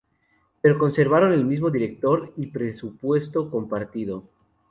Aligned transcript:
Pero 0.63 0.79
conservaron 0.79 1.31
al 1.31 1.45
mismo 1.45 1.69
director 1.69 2.33
y 2.35 2.47
presupuesto 2.47 3.51
compartido. 3.51 4.23